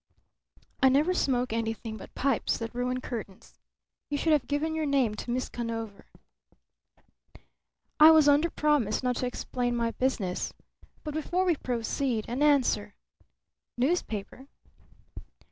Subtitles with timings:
[0.81, 3.53] "I never smoke anything but pipes that ruin curtains.
[4.09, 6.07] You should have given your name to Miss Conover."
[7.99, 10.53] "I was under promise not to explain my business.
[11.03, 12.95] But before we proceed, an answer.
[13.77, 14.47] Newspaper?"